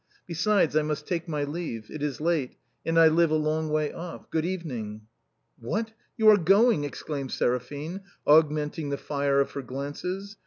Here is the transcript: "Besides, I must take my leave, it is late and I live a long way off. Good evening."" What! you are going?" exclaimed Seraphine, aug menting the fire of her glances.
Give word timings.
"Besides, 0.25 0.75
I 0.75 0.81
must 0.81 1.05
take 1.05 1.27
my 1.27 1.43
leave, 1.43 1.91
it 1.91 2.01
is 2.01 2.19
late 2.19 2.57
and 2.83 2.97
I 2.99 3.07
live 3.07 3.29
a 3.29 3.35
long 3.35 3.69
way 3.69 3.93
off. 3.93 4.31
Good 4.31 4.45
evening."" 4.45 5.01
What! 5.59 5.91
you 6.17 6.27
are 6.29 6.37
going?" 6.37 6.83
exclaimed 6.85 7.31
Seraphine, 7.31 8.01
aug 8.25 8.49
menting 8.49 8.89
the 8.89 8.97
fire 8.97 9.39
of 9.39 9.51
her 9.51 9.61
glances. 9.61 10.37